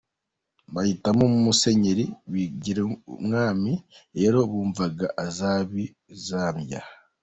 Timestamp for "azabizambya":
5.25-6.81